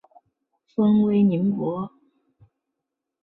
[0.65, 1.91] 封威宁伯。